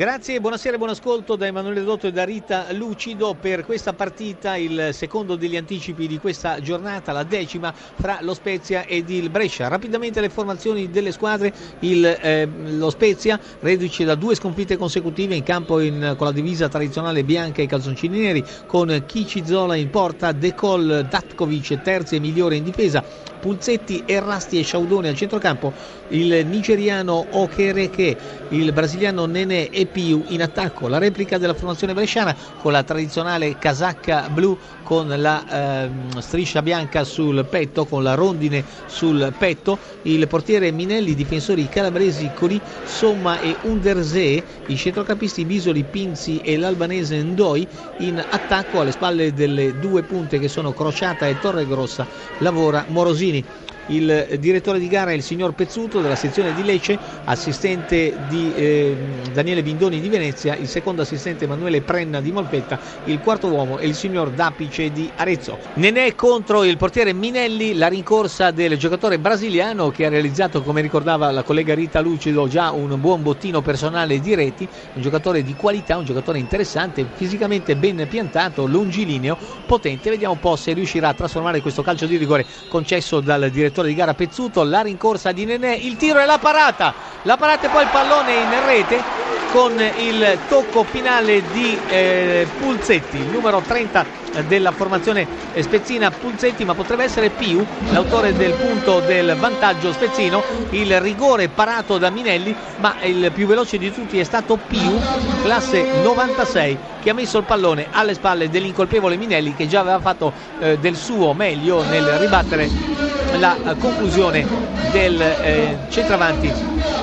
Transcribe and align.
Grazie, 0.00 0.40
buonasera 0.40 0.76
e 0.76 0.78
buon 0.78 0.88
ascolto 0.92 1.36
da 1.36 1.44
Emanuele 1.44 1.84
Dotto 1.84 2.06
e 2.06 2.10
da 2.10 2.24
Rita 2.24 2.68
Lucido 2.72 3.36
per 3.38 3.66
questa 3.66 3.92
partita, 3.92 4.56
il 4.56 4.88
secondo 4.92 5.36
degli 5.36 5.58
anticipi 5.58 6.06
di 6.06 6.16
questa 6.16 6.58
giornata, 6.62 7.12
la 7.12 7.22
decima 7.22 7.70
fra 7.74 8.16
lo 8.22 8.32
Spezia 8.32 8.86
ed 8.86 9.10
il 9.10 9.28
Brescia. 9.28 9.68
Rapidamente 9.68 10.22
le 10.22 10.30
formazioni 10.30 10.88
delle 10.88 11.12
squadre, 11.12 11.52
il, 11.80 12.02
eh, 12.06 12.48
lo 12.78 12.88
Spezia 12.88 13.38
reduce 13.60 14.06
da 14.06 14.14
due 14.14 14.34
sconfitte 14.34 14.78
consecutive 14.78 15.34
in 15.34 15.42
campo 15.42 15.80
in, 15.80 16.14
con 16.16 16.28
la 16.28 16.32
divisa 16.32 16.70
tradizionale 16.70 17.22
bianca 17.22 17.60
e 17.60 17.64
i 17.64 17.68
calzoncini 17.68 18.20
neri, 18.20 18.42
con 18.64 19.02
Chichizola 19.04 19.74
in 19.74 19.90
porta, 19.90 20.32
Decol, 20.32 21.08
Datkovic 21.10 21.82
terzi 21.82 22.16
e 22.16 22.20
migliore 22.20 22.56
in 22.56 22.64
difesa, 22.64 23.04
Pulzetti, 23.40 24.04
Errasti 24.06 24.58
e 24.58 24.62
Sciaudone 24.62 25.08
al 25.08 25.16
centrocampo, 25.16 25.72
il 26.08 26.46
nigeriano 26.46 27.26
Okereke, 27.30 28.16
il 28.48 28.72
brasiliano 28.72 29.26
Nene 29.26 29.68
e 29.68 29.88
Piu 29.90 30.24
in 30.28 30.40
attacco, 30.42 30.86
la 30.86 30.98
replica 30.98 31.36
della 31.36 31.54
formazione 31.54 31.94
bresciana 31.94 32.36
con 32.56 32.70
la 32.70 32.84
tradizionale 32.84 33.58
casacca 33.58 34.28
blu 34.30 34.56
con 34.82 35.08
la 35.08 35.84
eh, 35.84 35.90
striscia 36.20 36.62
bianca 36.62 37.04
sul 37.04 37.44
petto, 37.48 37.86
con 37.86 38.02
la 38.02 38.14
rondine 38.14 38.64
sul 38.86 39.34
petto, 39.36 39.78
il 40.02 40.26
portiere 40.28 40.70
Minelli, 40.70 41.14
difensori 41.14 41.68
calabresi 41.68 42.32
Colì, 42.32 42.60
Somma 42.82 43.38
e 43.38 43.58
Undersee, 43.62 44.44
i 44.66 44.76
centrocampisti 44.76 45.44
Bisoli, 45.44 45.84
Pinzi 45.84 46.38
e 46.38 46.56
l'albanese 46.56 47.22
Ndoi 47.22 47.66
in 47.98 48.24
attacco. 48.28 48.80
Alle 48.80 48.92
spalle 48.92 49.32
delle 49.32 49.78
due 49.78 50.02
punte 50.02 50.38
che 50.38 50.48
sono 50.48 50.72
Crociata 50.72 51.26
e 51.26 51.38
Torregrossa 51.38 52.06
lavora 52.38 52.84
Morosini 52.88 53.44
il 53.90 54.38
direttore 54.38 54.78
di 54.78 54.88
gara 54.88 55.10
è 55.10 55.14
il 55.14 55.22
signor 55.22 55.52
Pezzuto 55.52 56.00
della 56.00 56.16
sezione 56.16 56.54
di 56.54 56.64
Lecce, 56.64 56.98
assistente 57.24 58.16
di 58.28 58.52
eh, 58.54 58.96
Daniele 59.32 59.62
Bindoni 59.62 60.00
di 60.00 60.08
Venezia, 60.08 60.56
il 60.56 60.68
secondo 60.68 61.02
assistente 61.02 61.44
Emanuele 61.44 61.80
Prenna 61.80 62.20
di 62.20 62.32
Molpetta, 62.32 62.78
il 63.04 63.20
quarto 63.20 63.48
uomo 63.48 63.78
è 63.78 63.84
il 63.84 63.94
signor 63.94 64.30
Dapice 64.30 64.90
di 64.90 65.10
Arezzo. 65.16 65.58
Nenè 65.74 66.14
contro 66.14 66.64
il 66.64 66.76
portiere 66.76 67.12
Minelli, 67.12 67.74
la 67.74 67.88
rincorsa 67.88 68.50
del 68.50 68.76
giocatore 68.76 69.18
brasiliano 69.18 69.90
che 69.90 70.06
ha 70.06 70.08
realizzato, 70.08 70.62
come 70.62 70.80
ricordava 70.80 71.30
la 71.30 71.42
collega 71.42 71.74
Rita 71.74 72.00
Lucido, 72.00 72.48
già 72.48 72.70
un 72.70 72.98
buon 73.00 73.22
bottino 73.22 73.60
personale 73.60 74.20
di 74.20 74.34
reti, 74.34 74.68
un 74.94 75.02
giocatore 75.02 75.42
di 75.42 75.54
qualità, 75.54 75.96
un 75.96 76.04
giocatore 76.04 76.38
interessante, 76.38 77.06
fisicamente 77.12 77.76
ben 77.76 78.06
piantato, 78.08 78.66
longilineo, 78.66 79.36
potente. 79.66 80.10
Vediamo 80.10 80.34
un 80.34 80.40
po' 80.40 80.56
se 80.56 80.72
riuscirà 80.72 81.08
a 81.08 81.14
trasformare 81.14 81.60
questo 81.60 81.82
calcio 81.82 82.06
di 82.06 82.16
rigore 82.16 82.46
concesso 82.68 83.20
dal 83.20 83.50
direttore 83.50 83.79
direttore 83.80 83.88
di 83.88 83.94
gara 83.94 84.14
Pezzuto, 84.14 84.62
la 84.62 84.82
rincorsa 84.82 85.32
di 85.32 85.44
Nenè, 85.44 85.74
il 85.74 85.96
tiro 85.96 86.20
e 86.20 86.26
la 86.26 86.38
parata, 86.38 86.94
la 87.22 87.36
parata 87.36 87.66
e 87.66 87.70
poi 87.70 87.82
il 87.82 87.88
pallone 87.90 88.34
in 88.34 88.66
rete 88.66 89.28
con 89.52 89.72
il 89.98 90.38
tocco 90.48 90.84
finale 90.84 91.42
di 91.52 91.76
eh, 91.88 92.46
Pulzetti, 92.58 93.16
il 93.16 93.26
numero 93.26 93.60
30 93.60 94.18
della 94.46 94.70
formazione 94.70 95.26
spezzina. 95.58 96.10
Pulzetti, 96.10 96.64
ma 96.64 96.74
potrebbe 96.74 97.02
essere 97.04 97.30
Piu, 97.30 97.66
l'autore 97.90 98.32
del 98.32 98.52
punto 98.52 99.00
del 99.00 99.34
vantaggio 99.36 99.92
spezzino, 99.92 100.42
il 100.70 101.00
rigore 101.00 101.48
parato 101.48 101.98
da 101.98 102.10
Minelli, 102.10 102.54
ma 102.76 102.94
il 103.02 103.32
più 103.32 103.46
veloce 103.46 103.76
di 103.76 103.92
tutti 103.92 104.20
è 104.20 104.24
stato 104.24 104.56
Piu, 104.56 105.00
classe 105.42 105.84
96, 106.02 106.78
che 107.02 107.10
ha 107.10 107.14
messo 107.14 107.38
il 107.38 107.44
pallone 107.44 107.88
alle 107.90 108.14
spalle 108.14 108.48
dell'incolpevole 108.48 109.16
Minelli 109.16 109.54
che 109.56 109.66
già 109.66 109.80
aveva 109.80 109.98
fatto 109.98 110.32
eh, 110.60 110.78
del 110.78 110.94
suo 110.94 111.34
meglio 111.34 111.82
nel 111.82 112.04
ribattere 112.18 113.09
la 113.38 113.56
conclusione 113.78 114.46
del 114.90 115.20
eh, 115.20 115.78
centravanti 115.88 116.52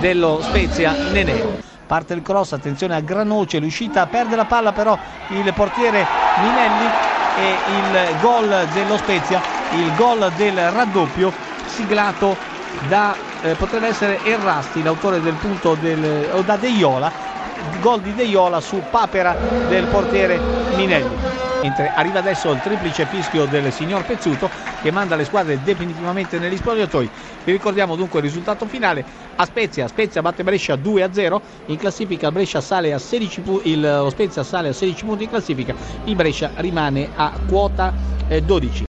dello 0.00 0.40
Spezia 0.42 0.94
Nenè. 1.12 1.42
Parte 1.86 2.14
il 2.14 2.22
cross, 2.22 2.52
attenzione 2.52 2.94
a 2.94 3.00
Granoce, 3.00 3.58
l'uscita 3.58 4.06
perde 4.06 4.36
la 4.36 4.46
palla 4.46 4.72
però 4.72 4.98
il 5.28 5.52
portiere 5.54 6.06
Minelli 6.40 6.86
e 7.36 7.50
il 7.76 8.20
gol 8.20 8.68
dello 8.72 8.96
Spezia, 8.96 9.40
il 9.72 9.94
gol 9.96 10.32
del 10.36 10.70
raddoppio 10.70 11.32
siglato 11.66 12.36
da 12.88 13.14
eh, 13.42 13.54
potrebbe 13.54 13.88
essere 13.88 14.18
Errasti, 14.24 14.82
l'autore 14.82 15.20
del 15.20 15.34
punto 15.34 15.76
del, 15.78 16.28
o 16.32 16.40
da 16.42 16.56
Deiola, 16.56 17.12
gol 17.80 18.00
di 18.00 18.14
Deiola 18.14 18.60
su 18.60 18.82
papera 18.90 19.36
del 19.68 19.84
portiere 19.86 20.40
Minelli 20.74 21.43
mentre 21.64 21.90
arriva 21.94 22.18
adesso 22.18 22.50
il 22.52 22.60
triplice 22.60 23.06
fischio 23.06 23.46
del 23.46 23.72
signor 23.72 24.04
Pezzuto 24.04 24.50
che 24.82 24.90
manda 24.90 25.16
le 25.16 25.24
squadre 25.24 25.62
definitivamente 25.62 26.38
negli 26.38 26.58
spogliatoi. 26.58 27.10
Vi 27.42 27.52
ricordiamo 27.52 27.96
dunque 27.96 28.18
il 28.18 28.26
risultato 28.26 28.66
finale 28.66 29.02
a 29.36 29.46
Spezia, 29.46 29.88
Spezia 29.88 30.20
batte 30.20 30.44
Brescia 30.44 30.74
2-0, 30.74 31.40
in 31.66 31.78
classifica 31.78 32.30
Brescia 32.30 32.60
sale 32.60 32.92
a 32.92 32.98
16 32.98 33.40
punti, 33.40 33.70
il 33.70 34.06
Spezia 34.10 34.42
sale 34.42 34.68
a 34.68 34.72
16 34.74 35.04
punti 35.06 35.22
in 35.24 35.30
classifica, 35.30 35.74
il 36.04 36.14
Brescia 36.14 36.52
rimane 36.56 37.08
a 37.14 37.32
quota 37.48 37.94
12. 37.94 38.26
Eh, 38.26 38.40